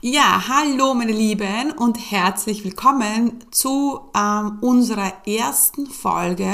Ja, 0.00 0.44
hallo 0.46 0.94
meine 0.94 1.10
Lieben 1.10 1.72
und 1.72 1.98
herzlich 2.12 2.62
willkommen 2.62 3.44
zu 3.50 3.98
ähm, 4.16 4.58
unserer 4.60 5.26
ersten 5.26 5.88
Folge 5.88 6.48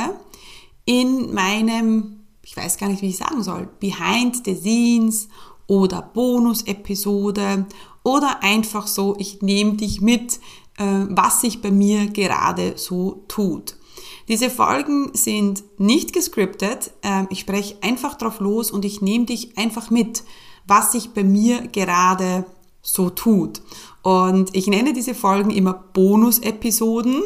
in 0.87 1.35
meinem, 1.35 2.21
ich 2.43 2.57
weiß 2.57 2.79
gar 2.79 2.89
nicht, 2.89 3.03
wie 3.03 3.11
ich 3.11 3.19
sagen 3.19 3.43
soll, 3.43 3.69
Behind 3.81 4.47
the 4.47 4.55
Scenes 4.55 5.29
oder 5.67 6.01
Bonus-Episode 6.01 7.67
oder 8.03 8.43
einfach 8.43 8.87
so, 8.87 9.15
ich 9.19 9.43
nehme 9.43 9.75
dich 9.75 10.01
mit, 10.01 10.41
äh, 10.79 11.05
was 11.11 11.43
sich 11.43 11.61
bei 11.61 11.71
mir 11.71 12.07
gerade 12.07 12.79
so 12.79 13.25
tut. 13.29 13.77
Diese 14.27 14.49
Folgen 14.49 15.11
sind 15.13 15.65
nicht 15.77 16.15
gescriptet, 16.15 16.93
äh, 17.03 17.25
ich 17.29 17.41
spreche 17.41 17.77
einfach 17.83 18.15
drauf 18.15 18.41
los 18.41 18.71
und 18.71 18.87
ich 18.87 19.03
nehme 19.03 19.27
dich 19.27 19.59
einfach 19.59 19.91
mit, 19.91 20.25
was 20.67 20.93
sich 20.93 21.11
bei 21.11 21.25
mir 21.25 21.69
gerade 21.69 22.47
so 22.85 23.11
tut. 23.11 23.63
Und 24.03 24.55
ich 24.55 24.69
nenne 24.69 24.93
diese 24.93 25.15
Folgen 25.15 25.51
immer 25.51 25.73
Bonus-Episoden 25.73 27.23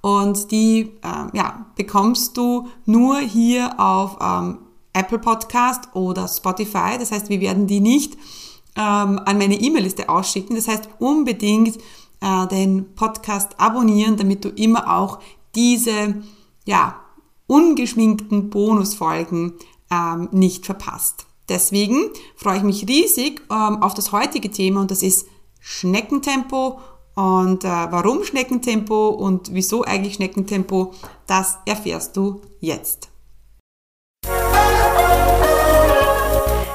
und 0.00 0.50
die 0.50 0.92
äh, 1.02 1.36
ja, 1.36 1.66
bekommst 1.76 2.36
du 2.36 2.68
nur 2.86 3.18
hier 3.18 3.78
auf 3.78 4.16
ähm, 4.22 4.58
Apple 4.92 5.18
Podcast 5.18 5.94
oder 5.94 6.26
Spotify. 6.28 6.96
Das 6.98 7.12
heißt, 7.12 7.28
wir 7.28 7.40
werden 7.40 7.66
die 7.66 7.80
nicht 7.80 8.14
ähm, 8.76 9.20
an 9.24 9.38
meine 9.38 9.60
E-Mail-Liste 9.60 10.08
ausschicken. 10.08 10.56
Das 10.56 10.68
heißt, 10.68 10.88
unbedingt 11.00 11.78
äh, 12.20 12.46
den 12.46 12.94
Podcast 12.94 13.58
abonnieren, 13.58 14.16
damit 14.16 14.44
du 14.44 14.48
immer 14.50 14.96
auch 14.96 15.18
diese 15.54 16.22
ja, 16.64 17.00
ungeschminkten 17.46 18.48
Bonusfolgen 18.50 19.54
ähm, 19.90 20.28
nicht 20.30 20.64
verpasst. 20.64 21.26
Deswegen 21.50 22.10
freue 22.36 22.58
ich 22.58 22.62
mich 22.62 22.88
riesig 22.88 23.42
ähm, 23.50 23.82
auf 23.82 23.92
das 23.92 24.12
heutige 24.12 24.50
Thema 24.50 24.80
und 24.80 24.90
das 24.92 25.02
ist 25.02 25.26
Schneckentempo. 25.58 26.78
Und 27.16 27.64
äh, 27.64 27.68
warum 27.68 28.22
Schneckentempo 28.22 29.08
und 29.08 29.52
wieso 29.52 29.84
eigentlich 29.84 30.14
Schneckentempo, 30.14 30.94
das 31.26 31.58
erfährst 31.66 32.16
du 32.16 32.40
jetzt. 32.60 33.08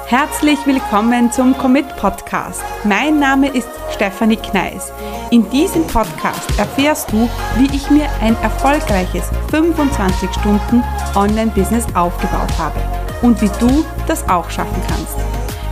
Herzlich 0.07 0.59
willkommen 0.65 1.31
zum 1.31 1.57
Commit 1.57 1.87
Podcast. 1.95 2.61
Mein 2.83 3.17
Name 3.17 3.47
ist 3.47 3.69
Stefanie 3.93 4.35
Kneis. 4.35 4.91
In 5.31 5.49
diesem 5.49 5.87
Podcast 5.87 6.59
erfährst 6.59 7.11
du, 7.11 7.29
wie 7.57 7.73
ich 7.73 7.89
mir 7.89 8.07
ein 8.21 8.35
erfolgreiches 8.43 9.29
25 9.49 10.29
Stunden 10.33 10.83
Online-Business 11.15 11.85
aufgebaut 11.95 12.55
habe 12.59 12.94
und 13.21 13.41
wie 13.41 13.49
du 13.59 13.85
das 14.07 14.27
auch 14.29 14.49
schaffen 14.49 14.81
kannst. 14.87 15.15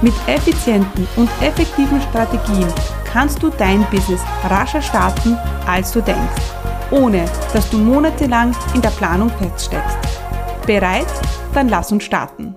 Mit 0.02 0.14
effizienten 0.28 1.08
und 1.16 1.30
effektiven 1.42 2.02
Strategien 2.02 2.68
kannst 3.06 3.42
du 3.42 3.50
dein 3.50 3.86
Business 3.90 4.22
rascher 4.44 4.82
starten, 4.82 5.38
als 5.66 5.92
du 5.92 6.02
denkst, 6.02 6.42
ohne 6.92 7.26
dass 7.54 7.70
du 7.70 7.78
monatelang 7.78 8.56
in 8.74 8.82
der 8.82 8.90
Planung 8.90 9.30
feststeckst. 9.30 9.98
Bereit? 10.66 11.08
Dann 11.54 11.70
lass 11.70 11.92
uns 11.92 12.04
starten. 12.04 12.56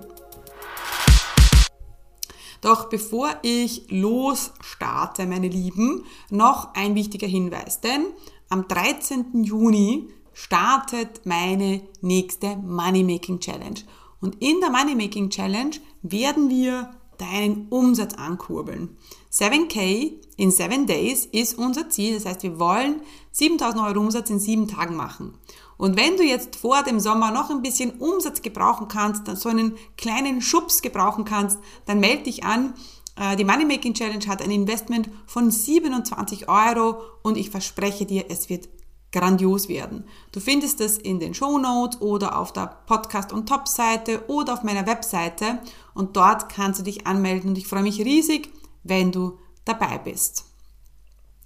Doch 2.61 2.89
bevor 2.89 3.29
ich 3.43 3.85
losstarte, 3.89 5.25
meine 5.25 5.47
Lieben, 5.47 6.03
noch 6.29 6.73
ein 6.73 6.95
wichtiger 6.95 7.27
Hinweis, 7.27 7.79
denn 7.81 8.07
am 8.49 8.67
13. 8.67 9.43
Juni 9.43 10.09
startet 10.33 11.25
meine 11.25 11.81
nächste 12.01 12.57
Money 12.57 13.03
Making 13.03 13.39
Challenge. 13.39 13.79
Und 14.21 14.41
in 14.41 14.59
der 14.59 14.69
Money 14.69 14.95
Making 14.95 15.29
Challenge 15.29 15.75
werden 16.01 16.49
wir 16.49 16.91
deinen 17.17 17.67
Umsatz 17.69 18.13
ankurbeln. 18.13 18.97
7K 19.31 20.13
in 20.37 20.51
7 20.51 20.85
Days 20.87 21.25
ist 21.25 21.57
unser 21.57 21.89
Ziel. 21.89 22.15
Das 22.15 22.25
heißt, 22.25 22.43
wir 22.43 22.59
wollen 22.59 23.01
7000 23.31 23.83
Euro 23.83 23.99
Umsatz 23.99 24.29
in 24.29 24.39
7 24.39 24.67
Tagen 24.67 24.95
machen. 24.95 25.33
Und 25.77 25.95
wenn 25.95 26.17
du 26.17 26.23
jetzt 26.23 26.55
vor 26.55 26.83
dem 26.83 26.99
Sommer 26.99 27.31
noch 27.31 27.49
ein 27.49 27.61
bisschen 27.61 27.91
Umsatz 27.99 28.41
gebrauchen 28.41 28.87
kannst, 28.87 29.27
dann 29.27 29.35
so 29.35 29.49
einen 29.49 29.77
kleinen 29.95 30.41
Schubs 30.41 30.81
gebrauchen 30.81 31.23
kannst, 31.23 31.59
dann 31.85 31.99
melde 31.99 32.23
dich 32.23 32.43
an. 32.43 32.73
Äh, 33.15 33.35
die 33.35 33.45
Money 33.45 33.65
Making 33.65 33.93
Challenge 33.93 34.25
hat 34.27 34.41
ein 34.41 34.51
Investment 34.51 35.09
von 35.27 35.51
27 35.51 36.49
Euro 36.49 37.01
und 37.21 37.37
ich 37.37 37.49
verspreche 37.49 38.05
dir, 38.05 38.25
es 38.29 38.49
wird 38.49 38.69
grandios 39.11 39.69
werden. 39.69 40.05
Du 40.31 40.39
findest 40.39 40.81
es 40.81 40.97
in 40.97 41.19
den 41.19 41.33
Show 41.33 41.57
Notes 41.57 42.01
oder 42.01 42.37
auf 42.37 42.51
der 42.53 42.67
Podcast- 42.85 43.31
und 43.31 43.47
Top-Seite 43.47 44.25
oder 44.27 44.53
auf 44.53 44.63
meiner 44.63 44.85
Webseite 44.85 45.59
und 45.93 46.15
dort 46.17 46.49
kannst 46.49 46.79
du 46.79 46.83
dich 46.83 47.07
anmelden 47.07 47.51
und 47.51 47.57
ich 47.57 47.67
freue 47.67 47.83
mich 47.83 47.99
riesig, 47.99 48.51
wenn 48.83 49.11
du 49.11 49.39
dabei 49.65 49.97
bist. 49.97 50.45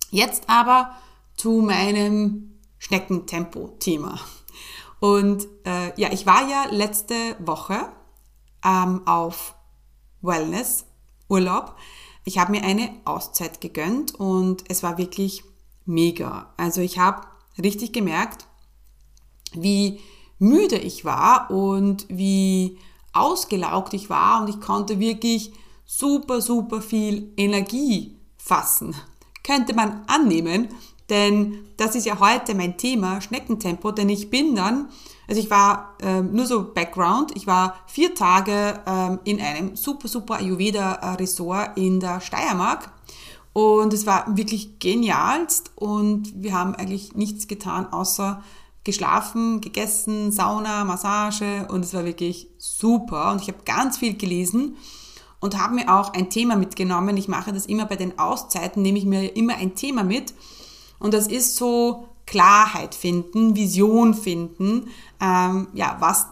Jetzt 0.09 0.49
aber 0.49 0.95
zu 1.35 1.61
meinem 1.61 2.59
Schneckentempo-Thema. 2.79 4.19
Und 4.99 5.47
äh, 5.66 5.99
ja, 5.99 6.11
ich 6.11 6.25
war 6.25 6.47
ja 6.47 6.66
letzte 6.69 7.16
Woche 7.39 7.91
ähm, 8.63 9.07
auf 9.07 9.55
Wellness, 10.22 10.85
Urlaub. 11.28 11.75
Ich 12.23 12.38
habe 12.38 12.51
mir 12.51 12.63
eine 12.63 12.91
Auszeit 13.05 13.61
gegönnt 13.61 14.13
und 14.16 14.63
es 14.69 14.83
war 14.83 14.97
wirklich 14.97 15.43
mega. 15.85 16.53
Also 16.57 16.81
ich 16.81 16.99
habe 16.99 17.31
richtig 17.62 17.94
gemerkt, 17.94 18.45
wie 19.53 20.00
müde 20.39 20.78
ich 20.78 21.06
war 21.06 21.51
und 21.51 22.06
wie 22.09 22.78
ausgelaugt 23.13 23.94
ich 23.94 24.09
war. 24.09 24.41
Und 24.41 24.50
ich 24.50 24.59
konnte 24.59 25.00
wirklich 25.00 25.53
super, 25.85 26.41
super 26.41 26.81
viel 26.81 27.34
Energie 27.38 28.17
fassen. 28.38 28.95
Könnte 29.44 29.73
man 29.73 30.03
annehmen, 30.07 30.69
denn 31.09 31.67
das 31.78 31.95
ist 31.95 32.06
ja 32.06 32.19
heute 32.19 32.56
mein 32.56 32.78
Thema, 32.78 33.19
Schneckentempo, 33.22 33.91
denn 33.91 34.07
ich 34.07 34.29
bin 34.29 34.56
dann, 34.56 34.90
also 35.28 35.41
ich 35.41 35.50
war 35.50 35.97
ähm, 36.01 36.31
nur 36.31 36.45
so 36.45 36.73
Background, 36.73 37.35
ich 37.35 37.47
war 37.47 37.75
vier 37.88 38.16
Tage 38.16 38.81
ähm, 38.85 39.19
in 39.25 39.41
einem 39.41 39.75
super, 39.75 40.07
super 40.07 40.35
Ayurveda-Resort 40.35 41.78
in 41.78 42.00
der 42.00 42.22
Steiermark 42.22 42.91
und 43.53 43.94
es 43.94 44.06
war 44.06 44.38
wirklich 44.38 44.79
genialst 44.79 45.72
und 45.75 46.41
wir 46.41 46.53
haben 46.53 46.75
eigentlich 46.75 47.16
nichts 47.16 47.47
getan, 47.47 47.91
außer 47.91 48.44
geschlafen, 48.84 49.62
gegessen, 49.62 50.31
Sauna, 50.31 50.85
Massage 50.85 51.67
und 51.69 51.85
es 51.85 51.94
war 51.94 52.06
wirklich 52.06 52.47
super. 52.57 53.31
Und 53.31 53.41
ich 53.41 53.47
habe 53.47 53.59
ganz 53.66 53.97
viel 53.97 54.16
gelesen 54.16 54.78
und 55.40 55.61
habe 55.61 55.75
mir 55.75 55.94
auch 55.94 56.13
ein 56.13 56.29
Thema 56.29 56.56
mitgenommen. 56.56 57.17
Ich 57.17 57.28
mache 57.28 57.51
das 57.51 57.66
immer 57.66 57.85
bei 57.85 57.95
den 57.95 58.17
Auszeiten, 58.17 58.81
nehme 58.81 58.97
ich 58.97 59.06
mir 59.06 59.35
immer 59.35 59.56
ein 59.56 59.75
Thema 59.75 60.03
mit. 60.03 60.34
Und 61.00 61.13
das 61.13 61.28
ist 61.28 61.57
so 61.57 62.07
Klarheit 62.25 62.95
finden, 62.95 63.56
Vision 63.56 64.13
finden, 64.13 64.88
ähm, 65.19 65.67
ja, 65.73 65.97
was, 66.00 66.28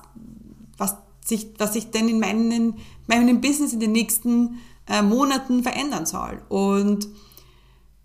was, 0.78 0.96
sich, 1.26 1.50
was 1.58 1.74
sich 1.74 1.92
denn 1.92 2.08
in 2.08 2.20
meinen, 2.20 2.76
meinem 3.08 3.42
Business 3.42 3.74
in 3.74 3.80
den 3.80 3.92
nächsten 3.92 4.60
äh, 4.90 5.02
Monaten 5.02 5.64
verändern 5.64 6.06
soll. 6.06 6.42
Und 6.50 7.08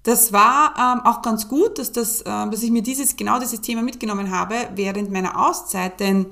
das 0.05 0.33
war 0.33 0.75
ähm, 0.79 1.01
auch 1.07 1.23
ganz 1.23 1.49
gut, 1.49 1.79
dass, 1.79 1.91
das, 1.91 2.21
äh, 2.21 2.25
dass 2.25 2.63
ich 2.63 2.71
mir 2.71 2.83
dieses, 2.83 3.17
genau 3.17 3.41
dieses 3.41 3.63
Thema 3.63 3.83
mitgenommen 3.83 4.31
habe 4.31 4.55
während 4.75 5.11
meiner 5.11 5.49
Auszeit, 5.49 5.99
denn 5.99 6.27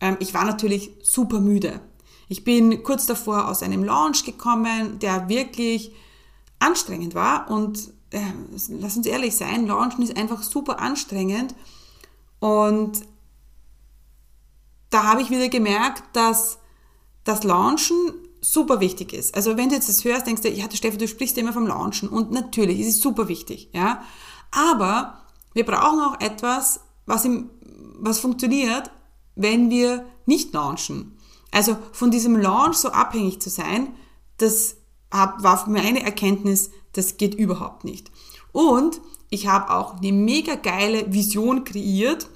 ähm, 0.00 0.16
ich 0.20 0.34
war 0.34 0.44
natürlich 0.44 0.92
super 1.02 1.40
müde. 1.40 1.80
Ich 2.28 2.44
bin 2.44 2.82
kurz 2.82 3.06
davor 3.06 3.48
aus 3.48 3.62
einem 3.62 3.82
Launch 3.82 4.24
gekommen, 4.24 4.98
der 5.00 5.28
wirklich 5.28 5.92
anstrengend 6.58 7.14
war 7.14 7.50
und 7.50 7.90
äh, 8.10 8.20
lass 8.68 8.96
uns 8.96 9.06
ehrlich 9.06 9.34
sein, 9.34 9.66
Launchen 9.66 10.02
ist 10.02 10.16
einfach 10.16 10.42
super 10.42 10.78
anstrengend 10.78 11.54
und 12.38 13.02
da 14.90 15.04
habe 15.04 15.22
ich 15.22 15.30
wieder 15.30 15.48
gemerkt, 15.48 16.02
dass 16.12 16.58
das 17.24 17.44
Launchen 17.44 18.12
super 18.40 18.80
wichtig 18.80 19.12
ist. 19.12 19.34
Also 19.34 19.56
wenn 19.56 19.68
du 19.68 19.74
jetzt 19.74 19.88
das 19.88 20.04
hörst, 20.04 20.26
denkst 20.26 20.42
du, 20.42 20.50
ja, 20.50 20.66
Steffi, 20.72 20.98
du 20.98 21.08
sprichst 21.08 21.38
immer 21.38 21.52
vom 21.52 21.66
Launchen. 21.66 22.08
Und 22.08 22.30
natürlich, 22.30 22.80
es 22.80 22.88
ist 22.88 23.02
super 23.02 23.28
wichtig, 23.28 23.70
ja. 23.72 24.02
Aber 24.50 25.22
wir 25.54 25.64
brauchen 25.64 26.00
auch 26.00 26.20
etwas, 26.20 26.80
was, 27.06 27.24
im, 27.24 27.50
was 27.98 28.18
funktioniert, 28.18 28.90
wenn 29.36 29.70
wir 29.70 30.04
nicht 30.26 30.52
launchen. 30.52 31.16
Also 31.50 31.76
von 31.92 32.10
diesem 32.10 32.36
Launch 32.36 32.76
so 32.76 32.90
abhängig 32.90 33.40
zu 33.40 33.50
sein, 33.50 33.94
das 34.38 34.76
war 35.10 35.68
meine 35.68 36.02
Erkenntnis, 36.02 36.70
das 36.92 37.16
geht 37.16 37.34
überhaupt 37.34 37.84
nicht. 37.84 38.10
Und 38.52 39.00
ich 39.28 39.46
habe 39.46 39.72
auch 39.72 39.98
eine 39.98 40.12
mega 40.12 40.54
geile 40.54 41.12
Vision 41.12 41.64
kreiert 41.64 42.28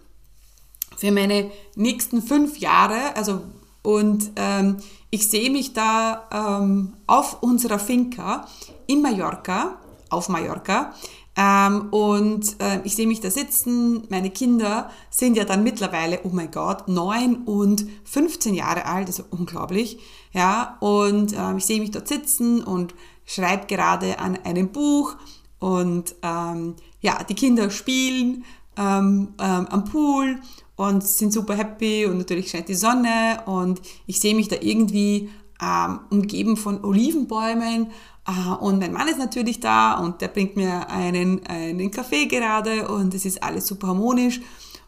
für 0.97 1.11
meine 1.13 1.51
nächsten 1.77 2.23
fünf 2.23 2.59
Jahre. 2.59 3.17
Also 3.17 3.43
und 3.85 4.33
ähm, 4.37 4.79
ich 5.11 5.29
sehe 5.29 5.51
mich 5.51 5.75
da 5.75 6.27
ähm, 6.33 6.95
auf 7.07 7.43
unserer 7.43 7.79
Finca 7.79 8.49
in 8.87 9.03
Mallorca, 9.03 9.79
auf 10.09 10.29
Mallorca. 10.29 10.95
Ähm, 11.37 11.89
und 11.91 12.61
äh, 12.61 12.81
ich 12.85 12.97
sehe 12.97 13.07
mich 13.07 13.21
da 13.21 13.31
sitzen. 13.31 14.05
Meine 14.09 14.31
Kinder 14.31 14.91
sind 15.11 15.37
ja 15.37 15.45
dann 15.45 15.63
mittlerweile, 15.63 16.21
oh 16.25 16.31
mein 16.33 16.51
Gott, 16.51 16.89
neun 16.89 17.45
und 17.45 17.87
15 18.05 18.55
Jahre 18.55 18.87
alt, 18.87 19.09
also 19.09 19.25
unglaublich. 19.31 19.99
Ja, 20.33 20.79
und 20.81 21.35
äh, 21.35 21.57
ich 21.57 21.67
sehe 21.67 21.81
mich 21.81 21.91
dort 21.91 22.09
sitzen 22.09 22.65
und 22.65 22.95
schreibe 23.27 23.67
gerade 23.67 24.19
an 24.19 24.39
einem 24.45 24.71
Buch 24.71 25.17
und 25.59 26.15
ähm, 26.23 26.77
ja, 27.01 27.23
die 27.23 27.35
Kinder 27.35 27.69
spielen 27.71 28.45
ähm, 28.77 29.35
ähm, 29.39 29.67
am 29.69 29.85
Pool 29.85 30.41
und 30.77 31.05
sind 31.05 31.33
super 31.33 31.57
happy 31.57 32.07
und 32.07 32.19
natürlich 32.19 32.51
scheint 32.51 32.69
die 32.69 32.75
Sonne 32.75 33.43
und 33.47 33.81
ich 34.07 34.21
sehe 34.21 34.35
mich 34.35 34.49
da 34.49 34.57
irgendwie 34.61 35.31
ähm, 35.63 36.01
umgeben 36.11 36.57
von 36.57 36.85
Olivenbäumen 36.85 37.91
äh, 38.27 38.55
und 38.61 38.81
mein 38.81 38.93
Mann 38.93 39.09
ist 39.09 39.19
natürlich 39.19 39.61
da 39.61 39.99
und 39.99 40.21
der 40.21 40.29
bringt 40.29 40.57
mir 40.57 40.89
einen, 40.89 41.47
einen 41.47 41.91
Kaffee 41.91 42.27
gerade 42.27 42.89
und 42.89 43.15
es 43.15 43.25
ist 43.25 43.43
alles 43.43 43.67
super 43.67 43.89
harmonisch 43.89 44.41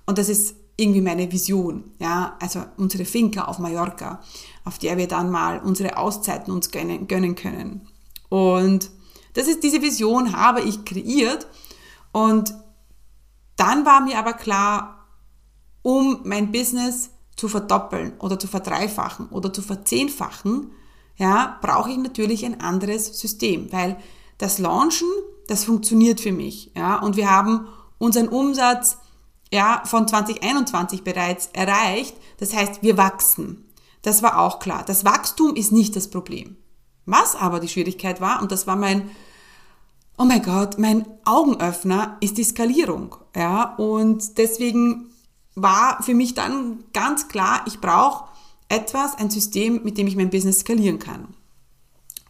und 0.06 0.18
das 0.18 0.28
ist 0.28 0.56
irgendwie 0.76 1.00
meine 1.00 1.30
Vision, 1.30 1.84
ja, 1.98 2.36
also 2.40 2.62
unsere 2.76 3.06
Finca 3.06 3.44
auf 3.44 3.58
Mallorca, 3.58 4.20
auf 4.64 4.78
der 4.78 4.98
wir 4.98 5.08
dann 5.08 5.30
mal 5.30 5.60
unsere 5.60 5.96
Auszeiten 5.96 6.52
uns 6.52 6.70
gönnen, 6.70 7.08
gönnen 7.08 7.34
können. 7.34 7.88
Und 8.28 8.90
das 9.32 9.48
ist 9.48 9.62
diese 9.62 9.80
Vision 9.80 10.36
habe 10.36 10.60
ich 10.60 10.84
kreiert 10.84 11.46
und 12.12 12.54
dann 13.56 13.86
war 13.86 14.02
mir 14.02 14.18
aber 14.18 14.34
klar, 14.34 14.95
um 15.86 16.18
mein 16.24 16.50
Business 16.50 17.10
zu 17.36 17.46
verdoppeln 17.46 18.14
oder 18.18 18.40
zu 18.40 18.48
verdreifachen 18.48 19.28
oder 19.28 19.52
zu 19.52 19.62
verzehnfachen, 19.62 20.72
ja, 21.16 21.60
brauche 21.62 21.92
ich 21.92 21.96
natürlich 21.96 22.44
ein 22.44 22.60
anderes 22.60 23.20
System, 23.20 23.72
weil 23.72 23.96
das 24.36 24.58
Launchen, 24.58 25.06
das 25.46 25.62
funktioniert 25.62 26.20
für 26.20 26.32
mich, 26.32 26.72
ja, 26.74 26.96
und 26.98 27.16
wir 27.16 27.30
haben 27.30 27.68
unseren 27.98 28.26
Umsatz 28.26 28.98
ja, 29.52 29.82
von 29.84 30.08
2021 30.08 31.04
bereits 31.04 31.50
erreicht. 31.52 32.16
Das 32.38 32.52
heißt, 32.52 32.82
wir 32.82 32.96
wachsen. 32.96 33.64
Das 34.02 34.24
war 34.24 34.40
auch 34.40 34.58
klar. 34.58 34.82
Das 34.84 35.04
Wachstum 35.04 35.54
ist 35.54 35.70
nicht 35.70 35.94
das 35.94 36.10
Problem. 36.10 36.56
Was 37.04 37.36
aber 37.36 37.60
die 37.60 37.68
Schwierigkeit 37.68 38.20
war, 38.20 38.42
und 38.42 38.50
das 38.50 38.66
war 38.66 38.74
mein, 38.74 39.08
oh 40.18 40.24
mein 40.24 40.42
Gott, 40.42 40.78
mein 40.78 41.06
Augenöffner, 41.24 42.16
ist 42.20 42.38
die 42.38 42.44
Skalierung. 42.44 43.14
Ja, 43.36 43.76
und 43.76 44.36
deswegen 44.36 45.12
war 45.56 46.02
für 46.02 46.14
mich 46.14 46.34
dann 46.34 46.84
ganz 46.92 47.28
klar, 47.28 47.62
ich 47.66 47.80
brauche 47.80 48.28
etwas, 48.68 49.16
ein 49.18 49.30
System, 49.30 49.82
mit 49.82 49.98
dem 49.98 50.06
ich 50.06 50.16
mein 50.16 50.30
Business 50.30 50.60
skalieren 50.60 50.98
kann. 50.98 51.34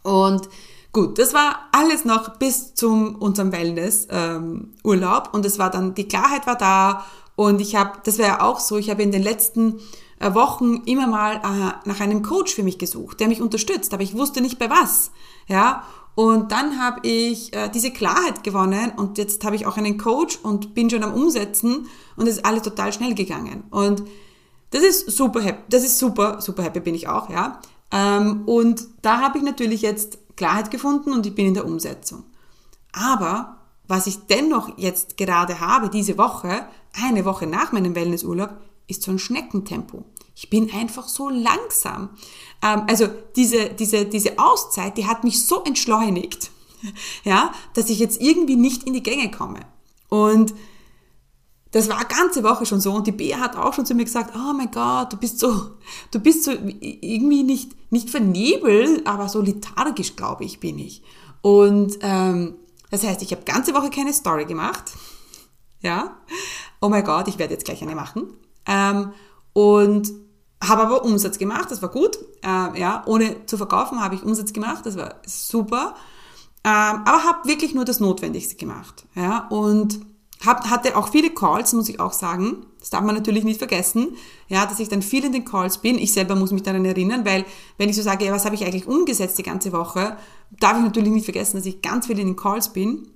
Und 0.01 0.49
Gut, 0.97 1.19
das 1.19 1.31
war 1.35 1.67
alles 1.73 2.05
noch 2.05 2.37
bis 2.37 2.73
zum 2.73 3.17
unserem 3.17 3.51
Wellness 3.51 4.07
ähm, 4.09 4.73
und 4.81 5.45
es 5.45 5.59
war 5.59 5.69
dann 5.69 5.93
die 5.93 6.07
Klarheit 6.07 6.47
war 6.47 6.57
da 6.57 7.05
und 7.35 7.61
ich 7.61 7.75
habe, 7.75 7.99
das 8.03 8.17
wäre 8.17 8.29
ja 8.29 8.41
auch 8.41 8.59
so, 8.59 8.77
ich 8.77 8.89
habe 8.89 9.03
in 9.03 9.11
den 9.11 9.21
letzten 9.21 9.79
äh, 10.19 10.33
Wochen 10.33 10.77
immer 10.85 11.05
mal 11.05 11.35
äh, 11.35 11.87
nach 11.87 11.99
einem 11.99 12.23
Coach 12.23 12.55
für 12.55 12.63
mich 12.63 12.79
gesucht, 12.79 13.19
der 13.19 13.27
mich 13.27 13.41
unterstützt, 13.43 13.93
aber 13.93 14.01
ich 14.01 14.17
wusste 14.17 14.41
nicht 14.41 14.57
bei 14.57 14.71
was, 14.71 15.11
ja. 15.47 15.83
Und 16.17 16.51
dann 16.51 16.79
habe 16.79 17.07
ich 17.07 17.53
äh, 17.53 17.69
diese 17.69 17.91
Klarheit 17.91 18.43
gewonnen 18.43 18.91
und 18.97 19.19
jetzt 19.19 19.45
habe 19.45 19.55
ich 19.55 19.67
auch 19.67 19.77
einen 19.77 19.99
Coach 19.99 20.39
und 20.41 20.73
bin 20.73 20.89
schon 20.89 21.03
am 21.03 21.13
Umsetzen 21.13 21.87
und 22.15 22.25
es 22.25 22.37
ist 22.37 22.45
alles 22.45 22.63
total 22.63 22.91
schnell 22.91 23.13
gegangen 23.13 23.65
und 23.69 24.01
das 24.71 24.81
ist 24.81 25.11
super 25.11 25.41
happy, 25.41 25.61
das 25.69 25.83
ist 25.83 25.99
super, 25.99 26.41
super 26.41 26.63
happy 26.63 26.79
bin 26.79 26.95
ich 26.95 27.07
auch, 27.07 27.29
ja. 27.29 27.61
Ähm, 27.91 28.45
und 28.47 28.87
da 29.03 29.21
habe 29.21 29.37
ich 29.37 29.43
natürlich 29.43 29.83
jetzt 29.83 30.17
Klarheit 30.35 30.71
gefunden 30.71 31.13
und 31.13 31.27
ich 31.27 31.35
bin 31.35 31.45
in 31.45 31.53
der 31.53 31.67
Umsetzung. 31.67 32.23
Aber 32.93 33.57
was 33.87 34.07
ich 34.07 34.25
dennoch 34.25 34.75
jetzt 34.79 35.17
gerade 35.17 35.59
habe, 35.59 35.87
diese 35.87 36.17
Woche, 36.17 36.65
eine 36.99 37.25
Woche 37.25 37.45
nach 37.45 37.73
meinem 37.73 37.93
Wellnessurlaub, 37.93 38.57
ist 38.87 39.03
so 39.03 39.11
ein 39.11 39.19
Schneckentempo. 39.19 40.03
Ich 40.39 40.51
bin 40.51 40.71
einfach 40.71 41.07
so 41.07 41.29
langsam. 41.29 42.09
Ähm, 42.61 42.83
also 42.87 43.07
diese, 43.35 43.69
diese, 43.71 44.05
diese 44.05 44.37
Auszeit, 44.37 44.95
die 44.95 45.07
hat 45.07 45.23
mich 45.23 45.43
so 45.43 45.63
entschleunigt, 45.63 46.51
ja, 47.23 47.51
dass 47.73 47.89
ich 47.89 47.97
jetzt 47.97 48.21
irgendwie 48.21 48.55
nicht 48.55 48.83
in 48.83 48.93
die 48.93 49.01
Gänge 49.01 49.31
komme. 49.31 49.61
Und 50.09 50.53
das 51.71 51.89
war 51.89 52.05
ganze 52.05 52.43
Woche 52.43 52.67
schon 52.67 52.79
so 52.79 52.93
und 52.93 53.07
die 53.07 53.11
Bea 53.11 53.39
hat 53.39 53.55
auch 53.55 53.73
schon 53.73 53.87
zu 53.87 53.95
mir 53.95 54.05
gesagt, 54.05 54.35
oh 54.35 54.53
mein 54.53 54.69
Gott, 54.69 55.11
du 55.11 55.17
bist 55.17 55.39
so, 55.39 55.71
du 56.11 56.19
bist 56.19 56.43
so 56.43 56.51
irgendwie 56.51 57.41
nicht, 57.41 57.71
nicht 57.91 58.11
vernebelt, 58.11 59.07
aber 59.07 59.29
so 59.29 59.41
lethargisch, 59.41 60.15
glaube 60.15 60.45
ich, 60.45 60.59
bin 60.59 60.77
ich. 60.77 61.01
Und 61.41 61.97
ähm, 62.01 62.57
das 62.91 63.03
heißt, 63.03 63.23
ich 63.23 63.31
habe 63.31 63.41
ganze 63.43 63.73
Woche 63.73 63.89
keine 63.89 64.13
Story 64.13 64.45
gemacht. 64.45 64.91
Ja. 65.81 66.15
Oh 66.79 66.89
mein 66.89 67.03
Gott, 67.03 67.27
ich 67.27 67.39
werde 67.39 67.53
jetzt 67.55 67.65
gleich 67.65 67.81
eine 67.81 67.95
machen. 67.95 68.35
Ähm, 68.67 69.13
und 69.53 70.26
habe 70.63 70.83
aber 70.83 71.05
Umsatz 71.05 71.37
gemacht, 71.37 71.69
das 71.71 71.81
war 71.81 71.89
gut. 71.89 72.17
Ähm, 72.43 72.75
ja, 72.75 73.03
ohne 73.05 73.45
zu 73.45 73.57
verkaufen 73.57 74.01
habe 74.01 74.15
ich 74.15 74.23
Umsatz 74.23 74.53
gemacht, 74.53 74.85
das 74.85 74.97
war 74.97 75.15
super. 75.25 75.95
Ähm, 76.63 77.01
aber 77.05 77.23
habe 77.23 77.47
wirklich 77.47 77.73
nur 77.73 77.85
das 77.85 77.99
Notwendigste 77.99 78.55
gemacht. 78.55 79.05
Ja, 79.15 79.47
und 79.49 79.99
hab, 80.45 80.69
hatte 80.69 80.95
auch 80.95 81.09
viele 81.09 81.29
Calls, 81.31 81.73
muss 81.73 81.89
ich 81.89 81.99
auch 81.99 82.13
sagen. 82.13 82.65
Das 82.79 82.89
darf 82.89 83.01
man 83.01 83.15
natürlich 83.15 83.43
nicht 83.43 83.57
vergessen, 83.57 84.15
ja, 84.47 84.65
dass 84.65 84.79
ich 84.79 84.87
dann 84.87 85.01
viel 85.01 85.25
in 85.25 85.31
den 85.31 85.45
Calls 85.45 85.79
bin. 85.79 85.97
Ich 85.97 86.13
selber 86.13 86.35
muss 86.35 86.51
mich 86.51 86.63
daran 86.63 86.85
erinnern, 86.85 87.25
weil 87.25 87.45
wenn 87.77 87.89
ich 87.89 87.95
so 87.95 88.01
sage, 88.01 88.25
ja, 88.25 88.31
was 88.31 88.45
habe 88.45 88.55
ich 88.55 88.63
eigentlich 88.63 88.87
umgesetzt 88.87 89.37
die 89.37 89.43
ganze 89.43 89.71
Woche, 89.71 90.17
darf 90.59 90.77
ich 90.77 90.83
natürlich 90.83 91.11
nicht 91.11 91.25
vergessen, 91.25 91.57
dass 91.57 91.65
ich 91.65 91.81
ganz 91.81 92.07
viel 92.07 92.19
in 92.19 92.27
den 92.27 92.35
Calls 92.35 92.71
bin. 92.73 93.07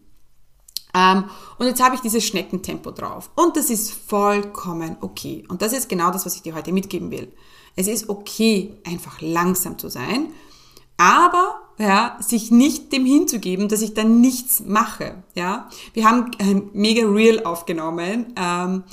Ähm, 0.94 1.26
und 1.58 1.68
jetzt 1.68 1.82
habe 1.82 1.96
ich 1.96 2.02
dieses 2.02 2.24
Schneckentempo 2.26 2.92
drauf. 2.92 3.30
Und 3.36 3.56
das 3.56 3.70
ist 3.70 3.92
vollkommen 3.92 4.98
okay. 5.02 5.44
Und 5.48 5.62
das 5.62 5.74
ist 5.74 5.90
genau 5.90 6.12
das, 6.12 6.26
was 6.26 6.36
ich 6.36 6.42
dir 6.42 6.56
heute 6.56 6.72
mitgeben 6.72 7.12
will. 7.12 7.32
Es 7.76 7.88
ist 7.88 8.10
okay, 8.10 8.74
einfach 8.86 9.22
langsam 9.22 9.78
zu 9.78 9.90
sein, 9.90 10.28
aber 10.98 11.62
ja, 11.78 12.18
sich 12.20 12.52
nicht 12.52 12.92
dem 12.92 13.06
hinzugeben, 13.06 13.68
dass 13.68 13.82
ich 13.82 13.94
dann 13.94 14.22
nichts 14.22 14.62
mache. 14.66 15.24
Ja, 15.36 15.70
wir 15.94 16.08
haben 16.08 16.32
ein 16.38 16.70
mega 16.74 17.08
Real 17.08 17.44
aufgenommen. 17.44 18.34
Ähm, 18.36 18.84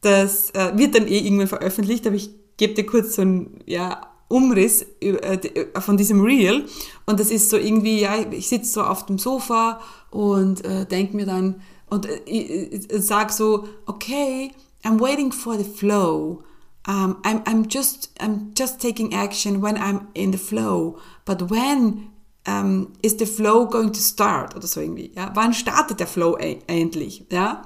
das 0.00 0.50
äh, 0.50 0.72
wird 0.76 0.94
dann 0.96 1.06
eh 1.06 1.18
irgendwann 1.18 1.48
veröffentlicht, 1.48 2.06
aber 2.06 2.16
ich 2.16 2.30
gebe 2.56 2.74
dir 2.74 2.86
kurz 2.86 3.16
so 3.16 3.22
ein 3.22 3.60
ja, 3.66 4.00
Umriss 4.28 4.84
äh, 5.00 5.10
äh, 5.10 5.80
von 5.80 5.96
diesem 5.96 6.22
Reel. 6.22 6.66
Und 7.06 7.20
das 7.20 7.30
ist 7.30 7.50
so 7.50 7.56
irgendwie, 7.56 8.00
ja, 8.00 8.16
ich 8.30 8.48
sitze 8.48 8.72
so 8.72 8.82
auf 8.82 9.06
dem 9.06 9.18
Sofa 9.18 9.80
und 10.14 10.64
äh, 10.64 10.86
denke 10.86 11.16
mir 11.16 11.26
dann 11.26 11.60
und 11.90 12.06
äh, 12.06 12.80
sag 12.98 13.32
so, 13.32 13.68
okay, 13.86 14.52
I'm 14.84 15.00
waiting 15.00 15.32
for 15.32 15.56
the 15.58 15.64
flow. 15.64 16.42
Um, 16.86 17.16
I'm, 17.24 17.42
I'm 17.44 17.66
just 17.68 18.10
I'm 18.20 18.52
just 18.56 18.78
taking 18.80 19.14
action 19.14 19.62
when 19.62 19.76
I'm 19.76 20.08
in 20.14 20.32
the 20.32 20.38
flow. 20.38 20.98
But 21.24 21.50
when 21.50 22.10
ähm, 22.44 22.88
ist 23.02 23.20
der 23.20 23.26
Flow 23.26 23.66
going 23.66 23.92
to 23.92 24.00
start 24.00 24.54
oder 24.54 24.66
so 24.66 24.80
irgendwie. 24.80 25.12
Ja? 25.14 25.30
Wann 25.34 25.54
startet 25.54 26.00
der 26.00 26.06
Flow 26.06 26.36
e 26.38 26.58
endlich? 26.66 27.24
Ja? 27.30 27.62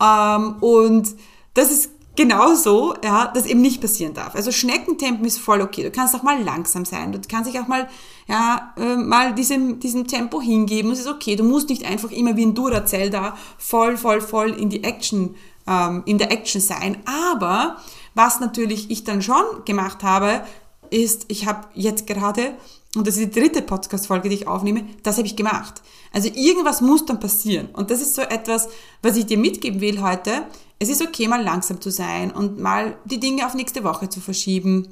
Ähm, 0.00 0.56
und 0.60 1.16
das 1.54 1.70
ist 1.70 1.90
genauso, 2.16 2.94
ja, 3.02 3.30
das 3.32 3.46
eben 3.46 3.60
nicht 3.60 3.80
passieren 3.80 4.14
darf. 4.14 4.34
Also 4.34 4.52
Schneckentempo 4.52 5.24
ist 5.24 5.38
voll 5.38 5.60
okay. 5.60 5.82
Du 5.82 5.90
kannst 5.90 6.14
auch 6.14 6.22
mal 6.22 6.42
langsam 6.42 6.84
sein. 6.84 7.12
Du 7.12 7.20
kannst 7.28 7.50
dich 7.50 7.60
auch 7.60 7.68
mal, 7.68 7.88
ja, 8.28 8.72
äh, 8.76 8.96
mal 8.96 9.34
diesem, 9.34 9.80
diesem 9.80 10.06
Tempo 10.06 10.40
hingeben. 10.40 10.90
Es 10.90 11.00
ist 11.00 11.08
okay. 11.08 11.36
Du 11.36 11.44
musst 11.44 11.68
nicht 11.68 11.84
einfach 11.84 12.10
immer 12.10 12.36
wie 12.36 12.46
ein 12.46 12.54
Duracell 12.54 13.10
da 13.10 13.36
voll, 13.58 13.96
voll, 13.96 14.20
voll 14.20 14.50
in 14.50 14.68
die 14.68 14.84
Action, 14.84 15.34
ähm, 15.66 16.02
in 16.04 16.18
der 16.18 16.30
Action 16.30 16.60
sein. 16.60 16.98
Aber 17.06 17.76
was 18.14 18.40
natürlich 18.40 18.90
ich 18.90 19.04
dann 19.04 19.22
schon 19.22 19.44
gemacht 19.64 20.02
habe, 20.02 20.44
ist, 20.90 21.24
ich 21.28 21.46
habe 21.46 21.66
jetzt 21.74 22.06
gerade 22.06 22.54
und 22.94 23.06
das 23.06 23.16
ist 23.16 23.34
die 23.34 23.40
dritte 23.40 23.62
Podcast-Folge, 23.62 24.28
die 24.28 24.34
ich 24.34 24.46
aufnehme, 24.46 24.84
das 25.02 25.16
habe 25.16 25.26
ich 25.26 25.34
gemacht. 25.34 25.80
Also 26.12 26.28
irgendwas 26.28 26.82
muss 26.82 27.06
dann 27.06 27.20
passieren. 27.20 27.68
Und 27.72 27.90
das 27.90 28.02
ist 28.02 28.14
so 28.14 28.20
etwas, 28.20 28.68
was 29.00 29.16
ich 29.16 29.24
dir 29.24 29.38
mitgeben 29.38 29.80
will 29.80 30.02
heute. 30.02 30.46
Es 30.82 30.88
ist 30.88 31.00
okay, 31.00 31.28
mal 31.28 31.40
langsam 31.40 31.80
zu 31.80 31.92
sein 31.92 32.32
und 32.32 32.58
mal 32.58 32.96
die 33.04 33.20
Dinge 33.20 33.46
auf 33.46 33.54
nächste 33.54 33.84
Woche 33.84 34.08
zu 34.08 34.20
verschieben. 34.20 34.88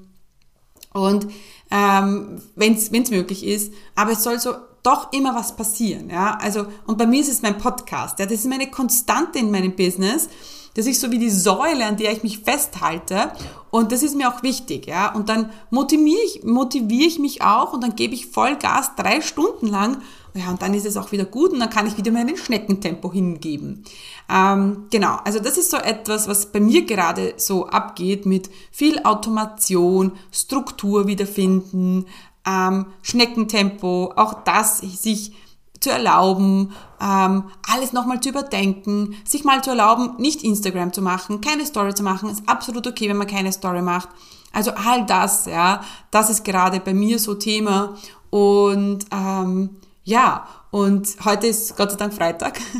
Und 0.93 1.27
ähm, 1.73 2.41
wenn 2.55 2.75
es 2.75 2.93
möglich 2.93 3.45
ist. 3.45 3.73
Aber 3.97 4.13
es 4.13 4.23
soll 4.23 4.39
so 4.39 4.53
doch 4.85 5.13
immer 5.13 5.35
was 5.35 5.57
passieren. 5.57 6.09
Ja? 6.09 6.39
Also, 6.41 6.67
und 6.87 6.97
bei 6.97 7.07
mir 7.07 7.21
ist 7.21 7.29
es 7.29 7.43
mein 7.43 7.59
Podcast. 7.59 8.21
Ja? 8.21 8.27
Das 8.27 8.35
ist 8.35 8.47
meine 8.47 8.71
Konstante 8.71 9.41
in 9.41 9.51
meinem 9.51 9.75
Business. 9.75 10.29
Das 10.75 10.87
ist 10.87 11.01
so 11.01 11.11
wie 11.11 11.19
die 11.19 11.29
Säule, 11.29 11.85
an 11.85 11.97
der 11.97 12.13
ich 12.13 12.23
mich 12.23 12.39
festhalte. 12.39 13.33
Und 13.73 13.91
das 13.91 14.05
ist 14.05 14.15
mir 14.15 14.33
auch 14.33 14.45
wichtig, 14.45 14.87
ja. 14.87 15.13
Und 15.13 15.29
dann 15.29 15.51
motiviere 15.71 16.23
ich, 16.25 16.45
motiviere 16.45 17.09
ich 17.09 17.19
mich 17.19 17.43
auch 17.43 17.73
und 17.73 17.83
dann 17.83 17.97
gebe 17.97 18.15
ich 18.15 18.27
Vollgas 18.27 18.95
drei 18.95 19.21
Stunden 19.21 19.67
lang. 19.67 20.01
Ja, 20.35 20.51
und 20.51 20.63
dann 20.63 20.75
ist 20.75 20.87
es 20.87 20.97
auch 20.97 21.11
wieder 21.11 21.25
gut 21.25 21.53
und 21.53 21.59
dann 21.59 21.71
kann 21.71 21.87
ich 21.87 21.97
wieder 21.97 22.13
meinen 22.13 22.37
Schneckentempo 22.37 23.13
hingeben. 23.13 23.85
Ähm, 24.29 24.87
genau, 24.91 25.17
also 25.25 25.41
das 25.41 25.59
ist 25.59 25.71
so 25.71 25.77
etwas, 25.77 26.29
was 26.29 26.53
bei 26.53 26.61
mir 26.61 26.87
gerade 26.87 27.35
so 27.37 27.67
abgeht 27.67 28.27
mit 28.27 28.49
viel 28.71 29.01
Automation, 29.03 30.13
Struktur 30.31 31.09
wiederfinden, 31.09 32.07
ähm, 32.47 32.87
Schneckentempo, 33.03 34.13
auch 34.15 34.45
das 34.45 34.79
sich 34.79 35.33
zu 35.81 35.91
erlauben, 35.91 36.73
ähm, 37.01 37.45
alles 37.69 37.93
nochmal 37.93 38.21
zu 38.21 38.29
überdenken, 38.29 39.17
sich 39.25 39.45
mal 39.45 39.63
zu 39.65 39.71
erlauben, 39.71 40.15
nicht 40.19 40.45
Instagram 40.45 40.93
zu 40.93 41.03
machen, 41.03 41.41
keine 41.41 41.67
Story 41.67 41.95
zu 41.95 42.03
machen, 42.03 42.31
ist 42.31 42.49
absolut 42.49 42.87
okay, 42.87 43.09
wenn 43.09 43.17
man 43.17 43.27
keine 43.27 43.51
Story 43.51 43.83
macht. 43.83 44.09
Also 44.53 44.73
all 44.73 45.07
das, 45.07 45.47
ja, 45.47 45.81
das 46.11 46.29
ist 46.29 46.45
gerade 46.45 46.81
bei 46.81 46.93
mir 46.93 47.19
so 47.19 47.35
Thema 47.35 47.97
und 48.31 49.07
ähm, 49.11 49.71
ja, 50.11 50.49
und 50.73 51.09
heute 51.25 51.47
ist 51.47 51.77
Gott 51.77 51.93
sei 51.93 51.97
Dank 51.97 52.13
Freitag. 52.13 52.61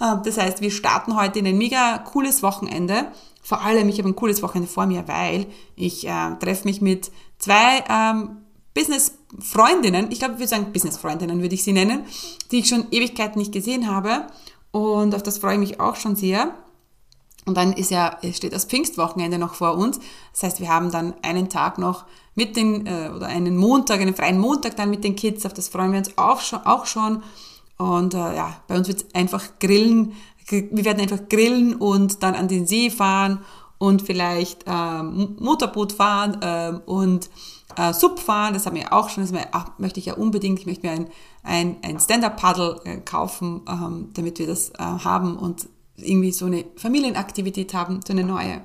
Ähm, 0.00 0.22
das 0.24 0.36
heißt, 0.38 0.60
wir 0.60 0.72
starten 0.72 1.16
heute 1.16 1.38
in 1.38 1.46
ein 1.46 1.56
mega 1.56 1.98
cooles 1.98 2.42
Wochenende. 2.42 3.06
Vor 3.40 3.60
allem, 3.60 3.88
ich 3.88 3.98
habe 3.98 4.08
ein 4.08 4.16
cooles 4.16 4.42
Wochenende 4.42 4.68
vor 4.68 4.86
mir, 4.86 5.06
weil 5.06 5.46
ich 5.76 6.06
äh, 6.06 6.34
treffe 6.40 6.64
mich 6.64 6.80
mit 6.80 7.12
zwei 7.38 7.84
ähm, 7.88 8.38
Business-Freundinnen, 8.74 10.10
ich 10.10 10.18
glaube, 10.18 10.40
wir 10.40 10.48
sagen 10.48 10.72
Business-Freundinnen 10.72 11.40
würde 11.40 11.54
ich 11.54 11.62
sie 11.62 11.72
nennen, 11.72 12.04
die 12.50 12.58
ich 12.58 12.68
schon 12.68 12.88
Ewigkeiten 12.90 13.38
nicht 13.38 13.52
gesehen 13.52 13.88
habe. 13.88 14.26
Und 14.72 15.14
auf 15.14 15.22
das 15.22 15.38
freue 15.38 15.54
ich 15.54 15.60
mich 15.60 15.80
auch 15.80 15.94
schon 15.94 16.16
sehr. 16.16 16.52
Und 17.46 17.56
dann 17.56 17.72
ist 17.72 17.92
ja, 17.92 18.18
steht 18.32 18.52
das 18.52 18.64
Pfingstwochenende 18.64 19.38
noch 19.38 19.54
vor 19.54 19.76
uns. 19.76 20.00
Das 20.32 20.42
heißt, 20.42 20.60
wir 20.60 20.68
haben 20.68 20.90
dann 20.90 21.14
einen 21.22 21.48
Tag 21.48 21.78
noch 21.78 22.04
mit 22.34 22.56
den, 22.56 22.86
äh, 22.86 23.10
oder 23.14 23.26
einen 23.26 23.56
Montag, 23.56 24.00
einen 24.00 24.14
freien 24.14 24.38
Montag 24.38 24.76
dann 24.76 24.90
mit 24.90 25.04
den 25.04 25.16
Kids. 25.16 25.46
Auf 25.46 25.54
das 25.54 25.68
freuen 25.68 25.92
wir 25.92 25.98
uns 25.98 26.16
auch 26.16 26.40
schon. 26.40 26.60
Auch 26.64 26.86
schon. 26.86 27.22
Und 27.78 28.14
äh, 28.14 28.36
ja, 28.36 28.56
bei 28.68 28.76
uns 28.76 28.88
wird 28.88 29.04
es 29.04 29.14
einfach 29.14 29.42
grillen. 29.60 30.12
Wir 30.48 30.84
werden 30.84 31.00
einfach 31.00 31.28
grillen 31.28 31.74
und 31.74 32.22
dann 32.22 32.34
an 32.34 32.48
den 32.48 32.66
See 32.66 32.90
fahren 32.90 33.40
und 33.78 34.02
vielleicht 34.02 34.64
äh, 34.66 35.02
Motorboot 35.02 35.92
fahren 35.92 36.40
äh, 36.42 36.78
und 36.86 37.30
äh, 37.76 37.92
Sub 37.92 38.18
fahren. 38.18 38.54
Das 38.54 38.66
haben 38.66 38.76
wir 38.76 38.92
auch 38.92 39.08
schon. 39.08 39.24
Das 39.24 39.32
möchte 39.78 40.00
ich 40.00 40.06
ja 40.06 40.14
unbedingt. 40.14 40.58
Ich 40.60 40.66
möchte 40.66 40.86
mir 40.86 40.92
ein, 40.92 41.08
ein, 41.42 41.76
ein 41.82 41.98
Stand-Up-Paddle 41.98 42.80
äh, 42.84 42.96
kaufen, 42.98 43.62
ähm, 43.68 44.10
damit 44.14 44.38
wir 44.38 44.46
das 44.46 44.70
äh, 44.70 44.78
haben 44.78 45.36
und 45.36 45.68
irgendwie 45.96 46.32
so 46.32 46.46
eine 46.46 46.64
Familienaktivität 46.76 47.74
haben, 47.74 48.00
so 48.06 48.12
eine 48.12 48.24
neue. 48.24 48.60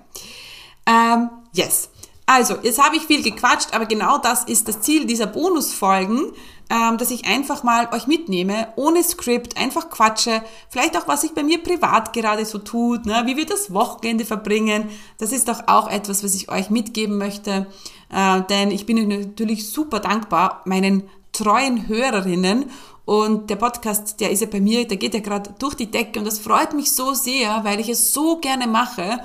Ähm, 0.86 1.30
yes. 1.54 1.90
Also, 2.32 2.58
jetzt 2.62 2.80
habe 2.80 2.96
ich 2.96 3.08
viel 3.08 3.24
gequatscht, 3.24 3.74
aber 3.74 3.88
genau 3.88 4.20
das 4.20 4.44
ist 4.44 4.68
das 4.68 4.82
Ziel 4.82 5.08
dieser 5.08 5.26
Bonusfolgen, 5.26 6.32
ähm, 6.70 7.00
dass 7.00 7.10
ich 7.10 7.26
einfach 7.26 7.64
mal 7.64 7.90
euch 7.92 8.06
mitnehme, 8.06 8.68
ohne 8.76 9.04
Skript, 9.04 9.58
einfach 9.58 9.90
quatsche, 9.90 10.44
vielleicht 10.70 10.96
auch, 10.96 11.08
was 11.08 11.22
sich 11.22 11.34
bei 11.34 11.42
mir 11.42 11.58
privat 11.58 12.14
gerade 12.14 12.46
so 12.46 12.60
tut, 12.60 13.08
ne, 13.08 13.24
wie 13.26 13.36
wir 13.36 13.48
das 13.48 13.74
Wochenende 13.74 14.26
verbringen. 14.26 14.90
Das 15.18 15.32
ist 15.32 15.48
doch 15.48 15.64
auch 15.66 15.90
etwas, 15.90 16.24
was 16.24 16.36
ich 16.36 16.52
euch 16.52 16.70
mitgeben 16.70 17.18
möchte, 17.18 17.66
äh, 18.14 18.42
denn 18.44 18.70
ich 18.70 18.86
bin 18.86 19.08
natürlich 19.08 19.72
super 19.72 20.00
dankbar 20.00 20.62
meinen 20.66 21.10
treuen 21.32 21.88
Hörerinnen 21.88 22.70
und 23.06 23.50
der 23.50 23.56
Podcast, 23.56 24.20
der 24.20 24.30
ist 24.30 24.42
ja 24.42 24.48
bei 24.48 24.62
mir, 24.62 24.88
der 24.88 24.98
geht 24.98 25.16
ja 25.16 25.20
gerade 25.20 25.56
durch 25.58 25.74
die 25.74 25.90
Decke 25.90 26.20
und 26.20 26.26
das 26.26 26.38
freut 26.38 26.76
mich 26.76 26.92
so 26.92 27.16
sehr, 27.16 27.64
weil 27.64 27.80
ich 27.80 27.90
es 27.90 28.14
so 28.14 28.38
gerne 28.38 28.68
mache. 28.68 29.20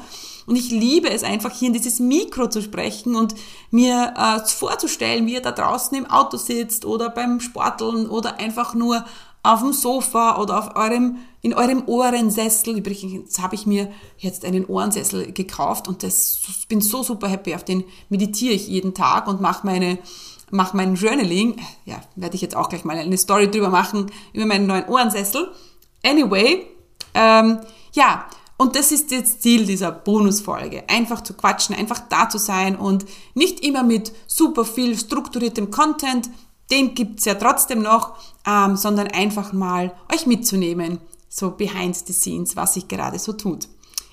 Und 0.46 0.56
ich 0.56 0.70
liebe 0.70 1.10
es 1.10 1.22
einfach 1.22 1.50
hier 1.50 1.68
in 1.68 1.74
dieses 1.74 2.00
Mikro 2.00 2.48
zu 2.48 2.62
sprechen 2.62 3.16
und 3.16 3.34
mir 3.70 4.14
äh, 4.16 4.46
vorzustellen, 4.48 5.26
wie 5.26 5.34
ihr 5.34 5.42
da 5.42 5.52
draußen 5.52 5.96
im 5.96 6.06
Auto 6.06 6.36
sitzt 6.36 6.84
oder 6.84 7.10
beim 7.10 7.40
Sporteln 7.40 8.08
oder 8.08 8.38
einfach 8.38 8.74
nur 8.74 9.04
auf 9.42 9.60
dem 9.60 9.72
Sofa 9.72 10.40
oder 10.40 10.58
auf 10.58 10.76
eurem, 10.76 11.18
in 11.42 11.54
eurem 11.54 11.84
Ohrensessel. 11.86 12.78
Übrigens 12.78 13.38
habe 13.38 13.54
ich 13.54 13.66
mir 13.66 13.90
jetzt 14.18 14.44
einen 14.44 14.64
Ohrensessel 14.64 15.32
gekauft 15.32 15.86
und 15.86 16.02
das 16.02 16.40
bin 16.68 16.80
so 16.80 17.02
super 17.02 17.28
happy. 17.28 17.54
Auf 17.54 17.64
den 17.64 17.84
meditiere 18.08 18.54
ich 18.54 18.68
jeden 18.68 18.94
Tag 18.94 19.28
und 19.28 19.40
mache 19.40 19.66
meine 19.66 19.98
mache 20.50 20.76
mein 20.76 20.94
Journaling. 20.94 21.56
Ja, 21.84 22.00
werde 22.16 22.36
ich 22.36 22.42
jetzt 22.42 22.56
auch 22.56 22.68
gleich 22.68 22.84
mal 22.84 22.96
eine 22.96 23.18
Story 23.18 23.50
drüber 23.50 23.68
machen, 23.68 24.10
über 24.32 24.46
meinen 24.46 24.66
neuen 24.66 24.86
Ohrensessel. 24.88 25.50
Anyway, 26.02 26.66
ähm, 27.14 27.60
ja, 27.92 28.26
und 28.56 28.76
das 28.76 28.92
ist 28.92 29.10
das 29.10 29.40
Ziel 29.40 29.66
dieser 29.66 29.90
Bonusfolge. 29.90 30.84
Einfach 30.88 31.22
zu 31.22 31.34
quatschen, 31.34 31.74
einfach 31.74 32.00
da 32.08 32.28
zu 32.28 32.38
sein 32.38 32.76
und 32.76 33.04
nicht 33.34 33.60
immer 33.60 33.82
mit 33.82 34.12
super 34.26 34.64
viel 34.64 34.96
strukturiertem 34.96 35.70
Content, 35.70 36.30
den 36.70 36.94
gibt's 36.94 37.24
ja 37.24 37.34
trotzdem 37.34 37.82
noch, 37.82 38.14
ähm, 38.46 38.76
sondern 38.76 39.08
einfach 39.08 39.52
mal 39.52 39.92
euch 40.12 40.26
mitzunehmen, 40.26 40.98
so 41.28 41.50
behind 41.50 41.96
the 41.96 42.12
scenes, 42.12 42.56
was 42.56 42.74
sich 42.74 42.88
gerade 42.88 43.18
so 43.18 43.32
tut. 43.32 43.68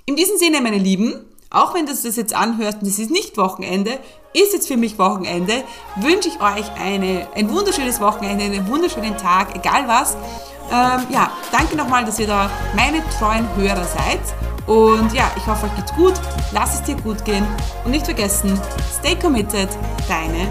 In 0.05 0.15
diesem 0.15 0.37
Sinne, 0.37 0.59
meine 0.59 0.79
Lieben, 0.79 1.13
auch 1.51 1.73
wenn 1.75 1.85
du 1.85 1.91
das 1.91 2.15
jetzt 2.15 2.33
anhörst 2.33 2.81
und 2.81 2.87
es 2.87 2.97
ist 2.97 3.11
nicht 3.11 3.37
Wochenende, 3.37 3.99
ist 4.33 4.53
jetzt 4.53 4.67
für 4.67 4.77
mich 4.77 4.97
Wochenende, 4.97 5.63
wünsche 5.97 6.29
ich 6.29 6.41
euch 6.41 6.71
eine, 6.79 7.27
ein 7.35 7.49
wunderschönes 7.49 7.99
Wochenende, 7.99 8.45
einen 8.45 8.67
wunderschönen 8.67 9.17
Tag, 9.17 9.55
egal 9.55 9.87
was. 9.87 10.17
Ähm, 10.71 11.07
ja, 11.09 11.31
danke 11.51 11.75
nochmal, 11.75 12.05
dass 12.05 12.17
ihr 12.19 12.27
da 12.27 12.49
meine 12.75 13.03
treuen 13.19 13.47
Hörer 13.55 13.83
seid. 13.83 14.21
Und 14.67 15.13
ja, 15.13 15.29
ich 15.35 15.45
hoffe, 15.45 15.65
euch 15.65 15.75
geht's 15.75 15.93
gut, 15.93 16.13
lasst 16.51 16.75
es 16.75 16.83
dir 16.83 16.95
gut 16.95 17.25
gehen 17.25 17.45
und 17.83 17.91
nicht 17.91 18.05
vergessen, 18.05 18.59
stay 18.99 19.15
committed, 19.15 19.69
deine 20.07 20.47